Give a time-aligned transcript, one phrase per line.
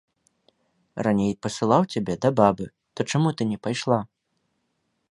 [1.07, 2.65] Раней пасылаў цябе да бабы,
[2.95, 4.01] то чаму ты не пайшла?